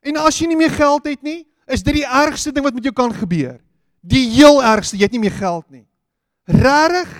[0.01, 2.85] En as jy nie meer geld het nie, is dit die ergste ding wat met
[2.85, 3.59] jou kan gebeur.
[4.01, 5.85] Die heel ergste, jy het nie meer geld nie.
[6.49, 7.11] Regtig?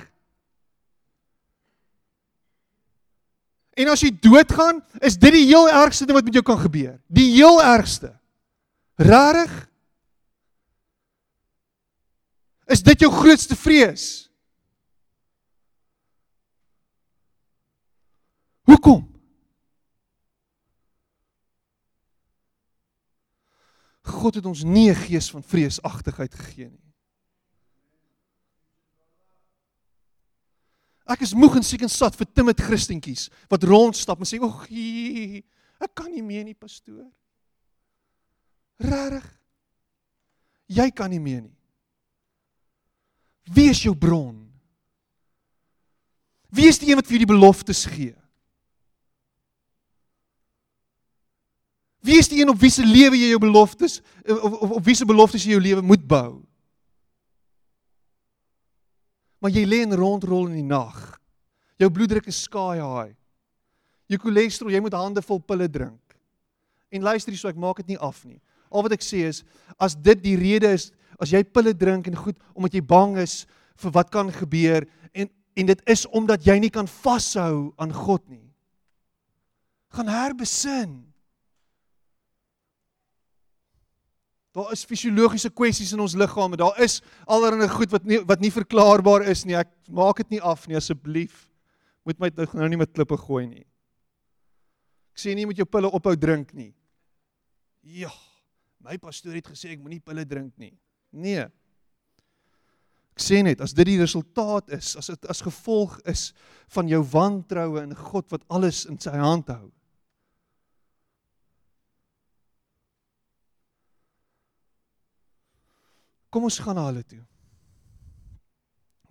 [3.78, 6.98] En as jy doodgaan, is dit die heel ergste ding wat met jou kan gebeur.
[7.08, 8.12] Die heel ergste.
[9.00, 9.54] Regtig?
[12.72, 14.32] Is dit jou grootste vrees?
[18.70, 19.11] Hoekom?
[24.12, 26.94] God het ons nie 'n gees van vreesagtigheid gegee nie.
[31.12, 34.70] Ek is moeg en siek en sat vir timid Christentjies wat rondstap en sê, "Ag,
[35.82, 37.12] ek kan nie meer nie, pastoor."
[38.80, 39.40] Regtig?
[40.68, 41.58] Jy kan nie meer nie.
[43.52, 44.52] Wie is jou bron?
[46.50, 48.21] Wie is die een wat vir jou die beloftes gee?
[52.02, 54.86] Wie is die een op wie se lewe jy jou beloftes of, of, of op
[54.86, 56.42] wie se beloftes jy jou lewe moet bou?
[59.42, 60.98] Maar jy lê en rondrol in die nag.
[61.82, 63.14] Jou bloeddruk is sky high.
[64.12, 66.18] Jou cholesterol, jy moet hande vol pille drink.
[66.92, 68.42] En luister hierso, ek maak dit nie af nie.
[68.72, 69.42] Al wat ek sê is
[69.82, 70.90] as dit die rede is
[71.22, 73.44] as jy pille drink en goed omdat jy bang is
[73.82, 75.30] vir wat kan gebeur en
[75.60, 78.46] en dit is omdat jy nie kan vashou aan God nie.
[79.92, 81.11] Gaan herbesin.
[84.52, 86.60] Daar is fisiologiese kwessies in ons liggame.
[86.60, 89.56] Daar is allerlei goed wat nie wat nie verklaarbaar is nie.
[89.56, 91.48] Ek maak dit nie af nie asseblief.
[92.04, 93.66] Moet my nou nie met klippe gooi nie.
[95.16, 96.74] Ek sê nie moet jou pille ophou drink nie.
[97.82, 98.12] Ja.
[98.82, 100.74] My pastoor het gesê ek moenie pille drink nie.
[101.12, 101.46] Nee.
[103.12, 106.32] Ek sê net as dit die resultaat is, as dit as gevolg is
[106.74, 109.70] van jou wantroue in God wat alles in sy hand hou.
[116.32, 117.20] Kom ons gaan na hulle toe.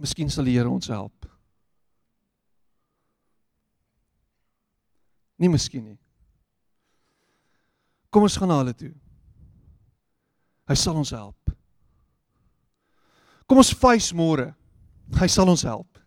[0.00, 1.26] Miskien sal die Here ons help.
[5.40, 5.98] Nie miskien nie.
[8.10, 8.92] Kom ons gaan na hulle toe.
[10.70, 11.52] Hy sal ons help.
[13.50, 14.50] Kom ons face môre.
[15.18, 15.98] Hy sal ons help.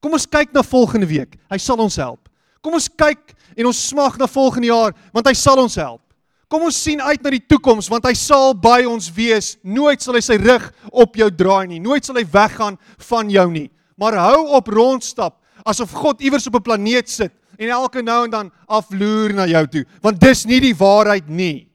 [0.00, 1.36] Kom ons kyk na volgende week.
[1.50, 2.30] Hy sal ons help.
[2.64, 6.02] Kom ons kyk en ons smag na volgende jaar want hy sal ons help.
[6.48, 9.56] Kom ons sien uit na die toekoms want hy sal by ons wees.
[9.66, 11.80] Nooit sal hy sy rug op jou draai nie.
[11.82, 12.78] Nooit sal hy weggaan
[13.08, 13.66] van jou nie.
[13.98, 18.30] Maar hou op rondstap asof God iewers op 'n planeet sit en elke nou en
[18.30, 21.68] dan afloer na jou toe, want dis nie die waarheid nie.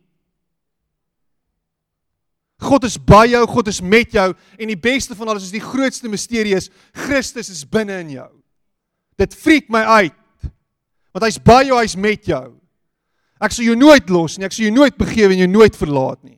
[2.61, 5.63] God is by jou, God is met jou en die beste van alles is die
[5.63, 8.29] grootste misterie is Christus is binne in jou.
[9.17, 10.13] Dit freak my uit.
[11.11, 12.60] Want hy's by jou, hy's met jou.
[13.41, 14.45] Ek sal jou nooit los nie.
[14.45, 16.37] Ek sal jou nooit begewe en jou nooit verlaat nie.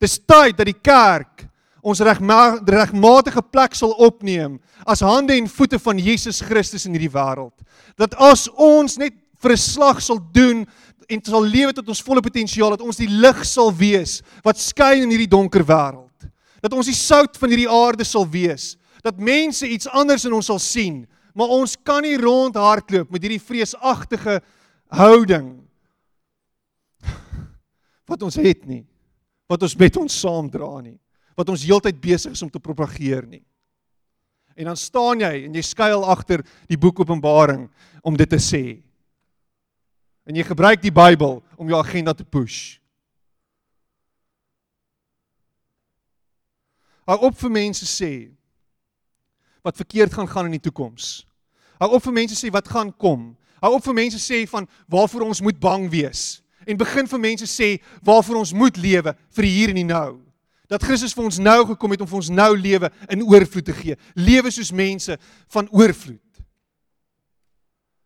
[0.00, 1.46] Dis tyd dat die kerk
[1.80, 7.56] ons regmatige plek sal opneem as hande en voete van Jesus Christus in hierdie wêreld.
[7.96, 10.66] Dat as ons net vir 'n slag sal doen
[11.08, 15.02] en sal lewe tot ons volle potensiaal dat ons die lig sal wees wat skyn
[15.02, 16.28] in hierdie donker wêreld.
[16.62, 18.76] Dat ons die sout van hierdie aarde sal wees.
[19.02, 23.40] Dat mense iets anders in ons sal sien, maar ons kan nie rondhardloop met hierdie
[23.40, 24.40] vreesagtige
[24.94, 25.52] houding
[28.10, 28.84] wat ons het nie.
[29.50, 30.98] Wat ons met ons saamdra nie.
[31.38, 33.42] Wat ons heeltyd besig is om te propageer nie.
[34.58, 37.68] En dan staan jy en jy skuil agter die boek Openbaring
[38.04, 38.64] om dit te sê.
[40.28, 42.76] En jy gebruik die Bybel om jou agenda te push.
[47.08, 48.30] Hou op vir mense sê
[49.64, 51.24] wat verkeerd gaan gaan in die toekoms.
[51.80, 55.28] Hou op vir mense sê wat gaan kom Hou op vir mense sê van waarvoor
[55.28, 57.70] ons moet bang wees en begin vir mense sê
[58.04, 60.20] waarvoor ons moet lewe vir hier en die nou.
[60.70, 63.74] Dat Christus vir ons nou gekom het om vir ons nou lewe in oorvloed te
[63.74, 63.96] gee.
[64.14, 65.16] Lewe soos mense
[65.50, 66.22] van oorvloed.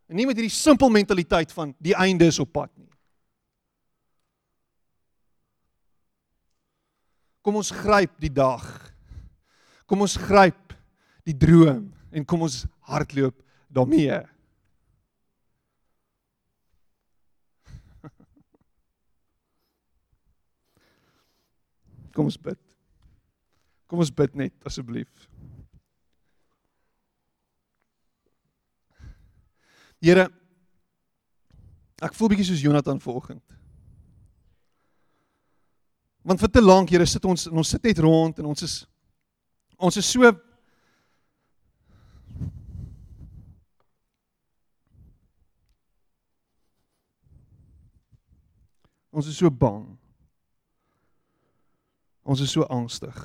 [0.08, 2.88] En nie met hierdie simpel mentaliteit van die einde is op pad nie.
[7.44, 8.64] Kom ons gryp die dag.
[9.84, 10.72] Kom ons gryp
[11.28, 13.36] die droom en kom ons hardloop
[13.68, 14.22] daarmee.
[22.14, 22.58] Kom ons bid.
[23.90, 25.26] Kom ons bid net asseblief.
[30.04, 30.28] Here
[32.04, 33.44] ek voel bietjie soos Jonathan vanoggend.
[36.24, 38.82] Want vir te lank Here sit ons ons sit net rond en ons is
[39.76, 40.32] ons is so
[49.14, 49.84] Ons is so bang.
[52.24, 53.16] Ons is so angstig.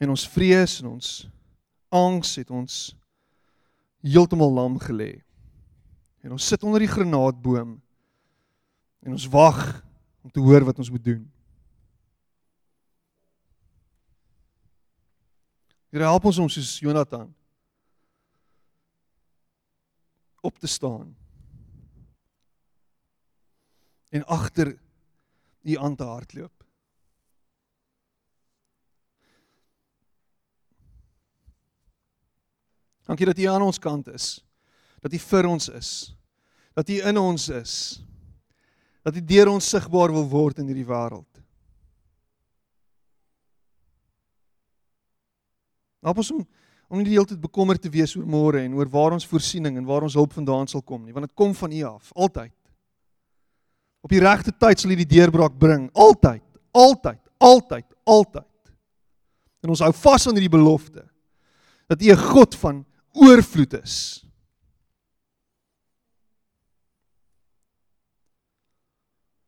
[0.00, 1.10] En ons vrees en ons
[1.90, 2.76] angs het ons
[4.06, 5.18] heeltemal lam gelê.
[6.22, 7.74] En ons sit onder die granaatboom
[9.00, 9.60] en ons wag
[10.22, 11.22] om te hoor wat ons moet doen.
[15.90, 17.26] Here help ons om soos Jonathan
[20.40, 21.10] op te staan
[24.08, 24.72] en agter
[25.62, 26.64] u aan te hardloop.
[33.04, 34.44] Dankie dat u aan ons kant is.
[35.00, 36.16] Dat u vir ons is.
[36.72, 38.02] Dat u in ons is.
[39.02, 41.42] Dat u deur ons sigbaar wil word in hierdie wêreld.
[46.00, 46.46] Help ons om
[46.90, 49.76] om nie die hele tyd bekommerd te wees oor môre en oor waar ons voorsiening
[49.78, 52.50] en waar ons hulp vandaan sal kom nie, want dit kom van U af, altyd.
[54.00, 58.72] Op die regte tyd sal hy die deurbraak bring, altyd, altyd, altyd, altyd.
[59.60, 61.04] En ons hou vas aan hierdie belofte
[61.90, 64.24] dat U 'n God van oorvloed is.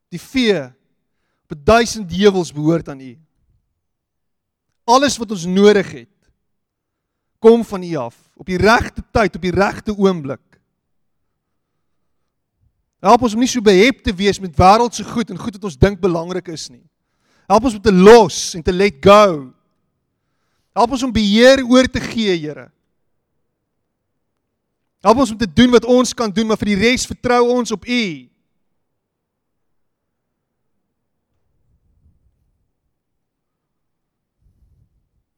[0.09, 0.69] Die vee
[1.49, 3.17] op 1000 heuwels behoort aan U.
[4.83, 6.09] Alles wat ons nodig het
[7.39, 10.52] kom van U af op die regte tyd, op die regte oomblik.
[13.03, 15.79] Help ons om nie so behep te wees met wêreldse goed en goed wat ons
[15.79, 16.85] dink belangrik is nie.
[17.51, 19.51] Help ons om te los en te let go.
[20.71, 22.69] Help ons om beheer oor te gee, Here.
[25.03, 27.75] Help ons om te doen wat ons kan doen, maar vir die res vertrou ons
[27.75, 28.03] op U.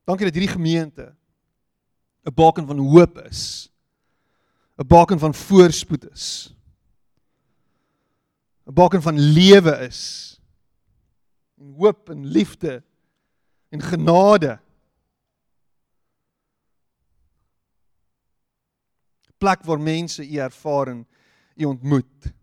[0.05, 1.16] Dankie dat hierdie gemeente
[2.26, 3.72] 'n baken van hoop is.
[4.78, 6.55] 'n Baken van voorspoed is.
[8.66, 10.32] 'n baken van lewe is.
[11.57, 12.84] En hoop en liefde
[13.70, 14.59] en genade.
[19.38, 21.07] Plek waar mense u ervaar en
[21.55, 22.34] u ontmoet.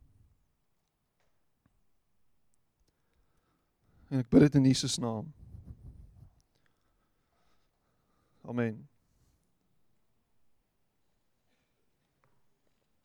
[4.08, 5.32] En ek bid dit in Jesus naam.
[8.44, 8.91] Amen.